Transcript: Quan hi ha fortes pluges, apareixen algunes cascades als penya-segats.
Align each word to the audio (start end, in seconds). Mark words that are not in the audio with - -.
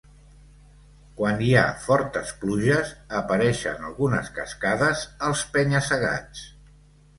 Quan 1.19 1.43
hi 1.47 1.51
ha 1.59 1.65
fortes 1.83 2.31
pluges, 2.45 2.95
apareixen 3.21 3.87
algunes 3.91 4.33
cascades 4.41 5.07
als 5.31 5.47
penya-segats. 5.55 6.45